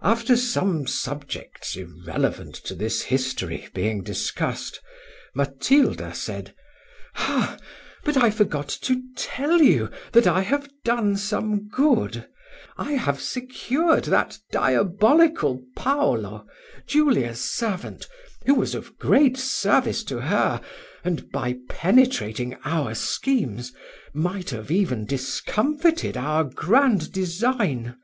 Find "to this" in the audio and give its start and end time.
2.64-3.02